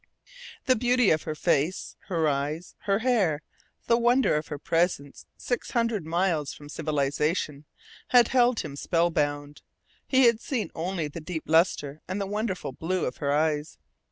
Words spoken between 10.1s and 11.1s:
had seen only